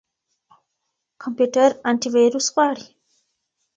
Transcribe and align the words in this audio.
کمپيوټر 1.21 1.69
انټيويروس 1.89 2.47
غواړي. 2.53 2.87